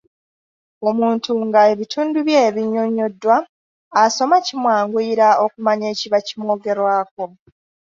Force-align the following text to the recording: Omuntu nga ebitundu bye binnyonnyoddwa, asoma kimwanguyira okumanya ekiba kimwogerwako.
Omuntu 0.89 1.31
nga 1.45 1.59
ebitundu 1.71 2.17
bye 2.27 2.45
binnyonnyoddwa, 2.55 3.35
asoma 4.03 4.35
kimwanguyira 4.45 5.27
okumanya 5.43 5.85
ekiba 5.93 6.19
kimwogerwako. 6.27 7.23